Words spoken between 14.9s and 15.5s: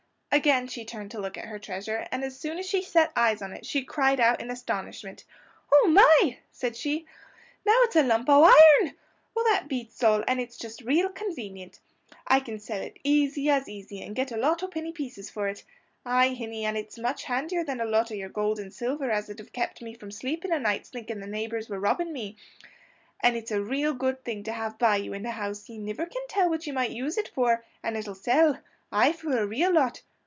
pieces for